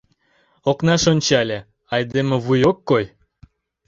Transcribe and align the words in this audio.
Окнаш 0.69 1.03
ончале— 1.11 1.59
айдеме 1.93 2.37
вуй 2.43 2.61
ок 2.71 2.77
кой. 2.89 3.05